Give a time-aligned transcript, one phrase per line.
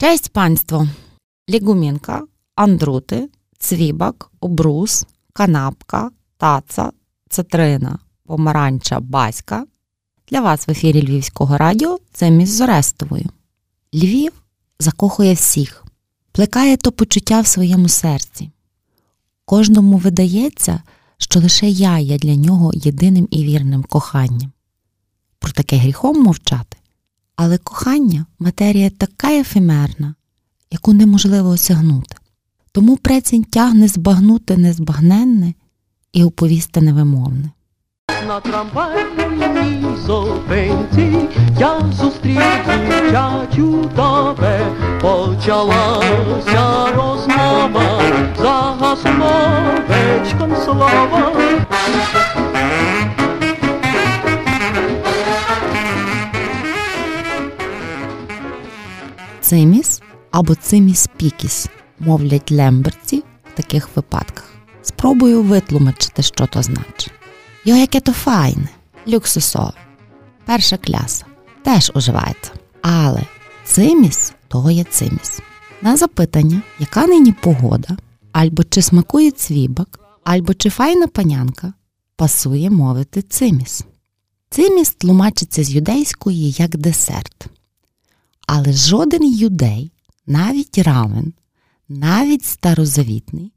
[0.00, 0.88] Честь панство!
[1.50, 2.22] Лігумінка,
[2.54, 6.92] андрути, цвібак, обрус, канапка, таца,
[7.28, 9.66] цитрина, помаранча, баська.
[10.28, 13.26] Для вас в ефірі Львівського радіо це міс Зорестовою.
[13.94, 14.32] Львів
[14.78, 15.84] закохує всіх,
[16.32, 18.50] плекає то почуття в своєму серці.
[19.44, 20.82] Кожному видається,
[21.18, 24.52] що лише я є для нього єдиним і вірним коханням.
[25.38, 26.79] Про таке гріхом мовчати.
[27.42, 30.14] Але кохання матерія така ефемерна,
[30.70, 32.16] яку неможливо осягнути.
[32.72, 35.54] Тому прецінь тягне збагнути незбагненне
[36.12, 37.50] і оповісти невимовне.
[38.28, 48.02] На трамвайній зупинці я зустрів дівчачу тебе, почалася розмова,
[48.38, 49.32] загасло
[49.88, 51.32] вечком слова.
[59.50, 61.66] Циміс або циміс пікіс,
[61.98, 63.22] мовлять лемберці
[63.52, 64.54] в таких випадках.
[64.82, 67.10] Спробую витлумачити, що то значить.
[67.64, 68.68] Йо, яке то файне,
[69.08, 69.72] люксусове.
[70.44, 71.24] Перша кляса
[71.62, 72.50] теж уживається.
[72.82, 73.22] Але
[73.64, 75.40] циміс того є циміс.
[75.82, 77.96] На запитання, яка нині погода,
[78.32, 81.72] або чи смакує цвібак, або чи файна панянка,
[82.16, 83.84] пасує мовити циміс.
[84.50, 87.50] Циміс тлумачиться з юдейської як десерт.
[88.52, 89.92] Але жоден юдей,
[90.26, 91.32] навіть равен,
[91.88, 93.52] навіть старозавітний,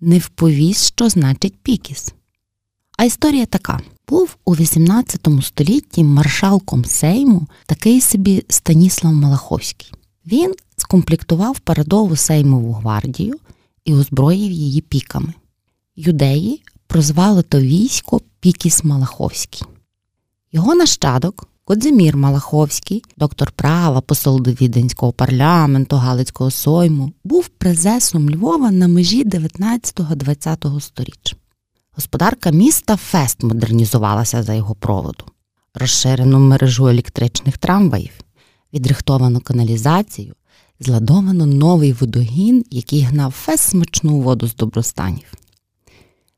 [0.00, 2.14] не вповість, що значить пікіс.
[2.98, 9.92] А історія така: був у 18 столітті маршалком Сейму такий собі Станіслав Малаховський.
[10.26, 13.34] Він скомплектував передову Сеймову гвардію
[13.84, 15.34] і озброїв її піками.
[15.96, 19.62] Юдеї прозвали то військо Пікіс Малаховський.
[20.52, 28.70] Його нащадок Годзимір Малаховський, доктор права, посол до Віденського парламенту, Галицького сойму, був презесом Львова
[28.70, 31.36] на межі 19-20 сторіч.
[31.92, 35.24] Господарка міста Фест модернізувалася за його проводу,
[35.74, 38.12] розширено мережу електричних трамваїв,
[38.74, 40.34] відрихтовано каналізацію,
[40.80, 45.32] зладовано новий водогін, який гнав фест смачну воду з добростанів.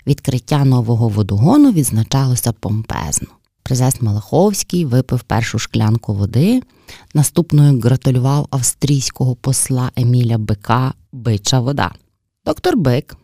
[0.06, 3.28] Відкриття нового водогону відзначалося помпезно.
[3.66, 6.62] Презес Малаховський випив першу шклянку води,
[7.14, 11.92] наступною гратулював австрійського посла Еміля Бика бича вода.
[12.44, 13.16] Доктор Бик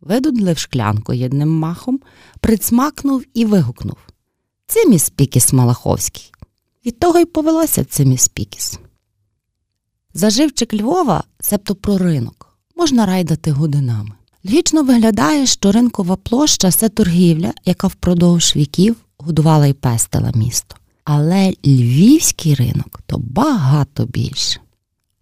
[0.00, 2.00] видудлив шклянку єдним махом,
[2.40, 3.96] присмакнув і вигукнув
[4.66, 6.32] Циміс Пікіс Малаховський.
[6.86, 8.78] Від того й повелося Циміс Пікіс.
[10.14, 14.12] Заживчик Львова, себто про ринок, можна райдати годинами.
[14.44, 20.76] Логічно виглядає, що ринкова площа це торгівля, яка впродовж віків годувала і пестила місто.
[21.04, 24.60] Але львівський ринок то багато більше.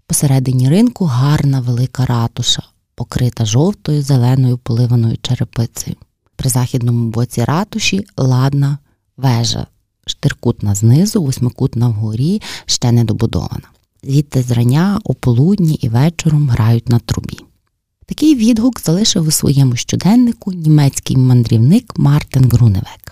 [0.06, 2.62] Посередині ринку гарна велика ратуша,
[2.94, 5.96] покрита жовтою зеленою поливаною черепицею.
[6.36, 8.78] При західному боці ратуші ладна
[9.16, 9.66] вежа,
[10.06, 13.68] штиркутна знизу, восьмикутна вгорі, ще не добудована.
[14.02, 17.38] Звідти зрання, ополудні і вечором грають на трубі.
[18.06, 23.03] Такий відгук залишив у своєму щоденнику німецький мандрівник Мартин Груневек.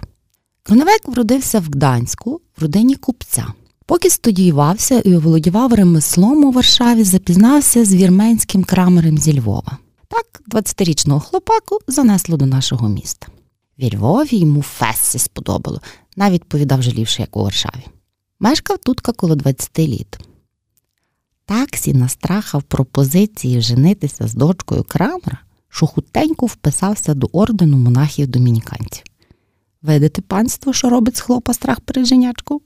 [0.67, 3.47] Груневек вродився в Гданську в родині купця.
[3.87, 9.79] Поки студіювався і оволодівав ремеслом у Варшаві, запізнався з вірменським крамером зі Львова.
[10.09, 13.27] Так, 20-річного хлопаку занесло до нашого міста.
[13.79, 15.81] В Львові йому фесі сподобало,
[16.17, 17.85] навіть повідав жалівши, як у Варшаві.
[18.41, 20.19] Мешкав тут коло 20 літ.
[21.45, 29.05] Таксі настрахав пропозиції женитися з дочкою крамера, що хутенько вписався до ордену монахів домініканців.
[29.83, 32.63] Видите панство, що робить з хлопа страх перед женячку?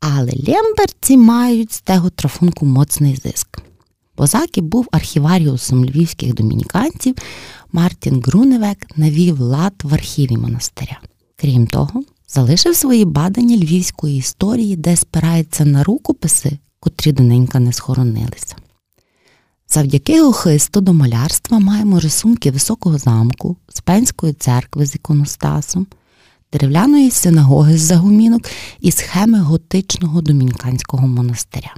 [0.00, 3.62] Але лемберці мають з того трафунку моцний зиск.
[4.14, 7.14] Позаки був архіваріусом львівських домініканців,
[7.72, 11.00] Мартін Груневек навів лад в архіві монастиря.
[11.36, 18.56] Крім того, залишив свої бадання львівської історії, де спирається на рукописи, котрі доненька не схоронилися.
[19.68, 25.86] Завдяки охисту до малярства маємо рисунки високого замку, Спенської церкви з іконостасом,
[26.52, 28.50] дерев'яної синагоги з загумінок
[28.80, 31.74] і схеми готичного домініканського монастиря.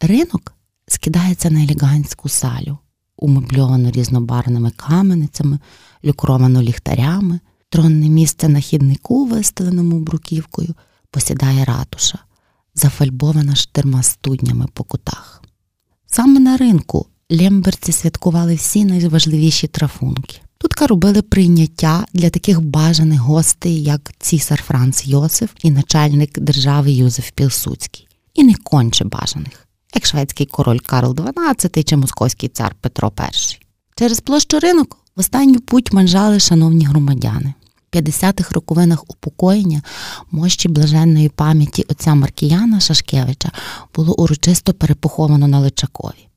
[0.00, 0.54] Ринок
[0.86, 2.78] скидається на елегантську салю,
[3.16, 5.58] умебльовану різнобарвними каменицями,
[6.04, 10.74] люкровано ліхтарями, тронне місце на хіднику, вистеленому бруківкою,
[11.10, 12.18] посідає ратуша,
[12.74, 15.42] зафальбована штирма студнями по кутах.
[16.06, 20.40] Саме на ринку лемберці святкували всі найважливіші трафунки.
[20.64, 27.30] Тутка робили прийняття для таких бажаних гостей, як цісар Франц Йосиф і начальник держави Юзеф
[27.30, 33.56] Пілсуцький, і не конче бажаних як шведський король Карл XII чи московський цар Петро І.
[33.96, 37.54] Через площу ринок в останню путь манжали шановні громадяни.
[37.92, 39.82] В 50-х роковинах упокоєння
[40.30, 43.50] мощі блаженної пам'яті отця Маркіяна Шашкевича
[43.94, 46.28] було урочисто перепоховано на Личакові.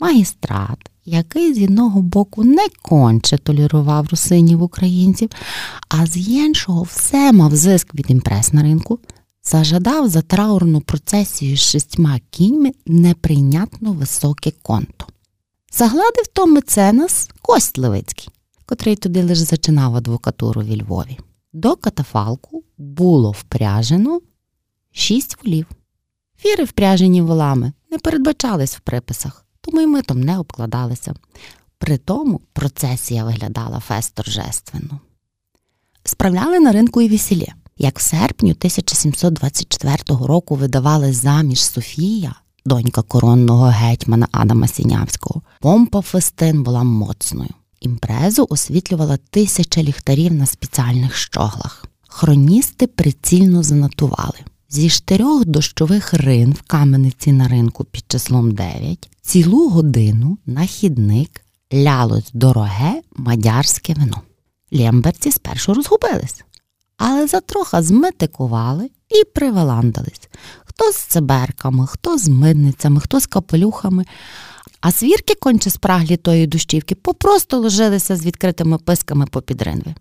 [0.00, 5.30] Магістрат, який з одного боку не конче толерував русинів українців,
[5.88, 8.98] а з іншого все мав зиск від імпрес на ринку,
[9.42, 15.06] зажадав за траурну процесію з шістьма кіньми неприйнятно високе конто.
[15.72, 18.28] Загладив то меценас Кость Левицький,
[18.66, 21.18] котрий туди лише зачинав адвокатуру в Львові.
[21.52, 24.20] До катафалку було впряжено
[24.92, 25.66] шість волів.
[26.38, 31.14] Фіри, впряжені волами, не передбачались в приписах, тому й митом не обкладалися.
[31.78, 35.00] При тому процесія виглядала фест торжественно.
[36.04, 37.54] Справляли на ринку і весілля.
[37.78, 42.34] Як в серпні 1724 року видавали заміж Софія,
[42.66, 47.50] донька коронного гетьмана Адама Сінявського, помпа фестин була моцною.
[47.80, 51.84] Імпрезу освітлювала тисяча ліхтарів на спеціальних щоглах.
[52.08, 54.38] Хроністи прицільно занотували.
[54.74, 61.40] Зі чотирьох дощових рин в камениці на ринку під числом 9 цілу годину на хідник
[61.74, 64.20] лялось дороге мадярське вино.
[64.72, 66.44] Лємберці спершу розгубились,
[66.96, 70.28] але затроха зметикували і приваландались.
[70.64, 74.04] Хто з циберками, хто з мидницями, хто з капелюхами.
[74.80, 79.94] А свірки конче спраглі тої дущівки попросту ложилися з відкритими писками попід ринви.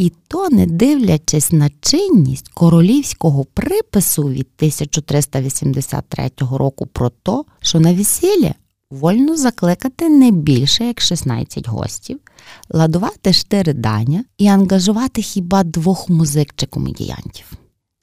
[0.00, 7.94] І то, не дивлячись на чинність королівського припису від 1383 року про то, що на
[7.94, 8.54] весілля
[8.90, 12.20] вольно закликати не більше як 16 гостів,
[12.70, 17.52] ладувати чотири дання і ангажувати хіба двох музик чи комедіянтів.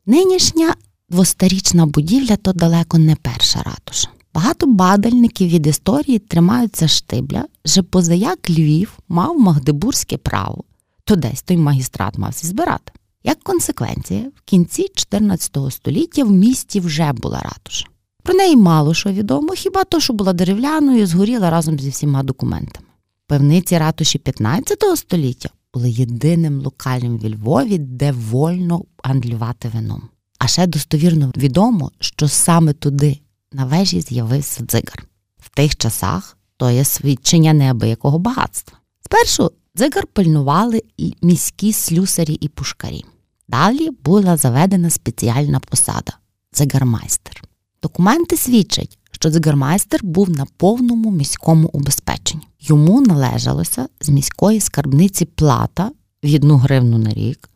[0.06, 0.76] Нинішня
[1.10, 4.10] двостарічна будівля то далеко не перша ратуша.
[4.34, 10.64] Багато бадальників від історії тримаються штибля, що позаяк Львів мав магдебурзьке право,
[11.08, 12.92] то десь той магістрат мався збирати.
[13.24, 17.86] Як консеквенція, в кінці 14 століття в місті вже була ратуша.
[18.24, 22.24] Про неї мало що відомо, хіба то, що була дерев'яною, і згоріла разом зі всіма
[22.24, 22.88] документами.
[23.28, 30.10] Певниці ратуші 15 століття були єдиним локалем в Львові, де вольно андлювати вином.
[30.40, 33.20] А ще достовірно відомо, що саме туди
[33.52, 35.08] на вежі з'явився дзигар.
[35.40, 38.78] В тих часах то є свідчення неабиякого багатства.
[39.06, 40.82] Спершу дзигар пильнували
[41.22, 43.06] міські слюсарі і пушкарі.
[43.48, 46.14] Далі була заведена спеціальна посада
[46.56, 47.44] дзигармайстер.
[47.84, 52.48] Документи свідчать, що дзигармайстер був на повному міському убезпеченні.
[52.60, 55.92] Йому належалося з міської скарбниці плата
[56.24, 57.50] в одну гривну на рік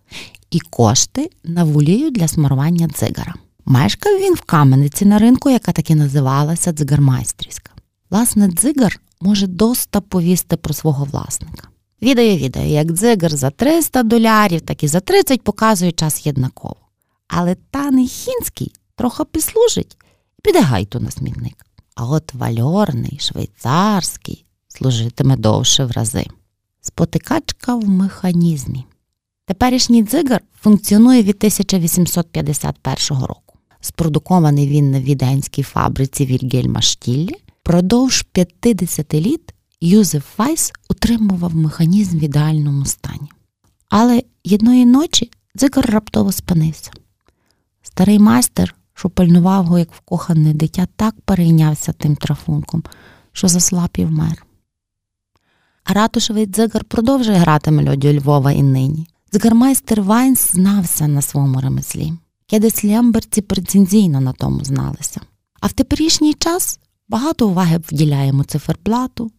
[0.52, 3.34] і кошти на волію для смарування дзигара.
[3.66, 7.72] Мешкав він в камениці на ринку, яка таки називалася дзигармайстрівська.
[8.10, 11.68] Власне, дзигар може доста повісти про свого власника.
[12.02, 16.76] Відає, як дзигар за 300 долярів, так і за 30 показує час єднаково.
[17.28, 19.98] Але таний хінський трохи прислужить
[20.40, 21.66] і піде гайту на смітник.
[21.96, 26.26] А от вальорний, швейцарський служитиме довше в рази.
[26.82, 28.86] Спотикачка в механізмі.
[29.46, 33.58] Теперішній дзигар функціонує від 1851 року.
[33.82, 37.36] Спродукований він на віденській фабриці Вільгельма Штіллі.
[37.64, 43.32] Продовж 50 літ Юзеф Вайс утримував механізм в ідеальному стані.
[43.90, 46.92] Але єдної ночі дзигар раптово спинився.
[47.82, 52.84] Старий майстер, що пильнував його, як вкохане дитя, так перейнявся тим трафунком,
[53.32, 54.46] що заслаб і вмер.
[55.84, 59.08] А ратушевий дзигар продовжує грати мелодію Львова і нині.
[59.34, 62.14] Дзигармайстер Вайнс знався на своєму ремеслі.
[62.48, 65.22] Кедесь лемберці прецизійно на тому зналися.
[65.60, 69.32] А в теперішній час багато уваги вділяємо циферплату,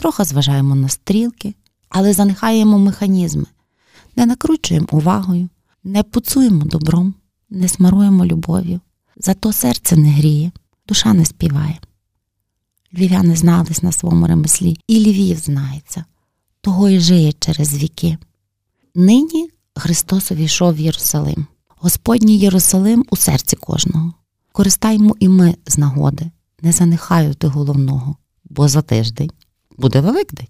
[0.00, 1.54] трохи зважаємо на стрілки,
[1.88, 3.46] але занихаємо механізми,
[4.16, 5.48] не накручуємо увагою,
[5.84, 7.14] не пуцуємо добром,
[7.50, 8.80] не смаруємо любов'ю.
[9.16, 10.50] Зато серце не гріє,
[10.88, 11.78] душа не співає.
[12.94, 16.04] Львів'яни знались на своєму ремеслі, і Львів знається,
[16.60, 18.18] того і жиє через віки.
[18.94, 21.46] Нині Христос увійшов в Єрусалим.
[21.68, 24.14] Господній Єрусалим у серці кожного.
[24.52, 26.30] Користаймо і ми з нагоди,
[26.62, 29.30] не занехаюти головного, бо за тиждень
[29.80, 30.48] буде Великдень.